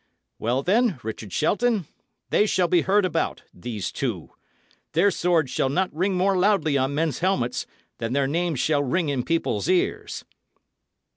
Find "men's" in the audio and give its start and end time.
6.95-7.19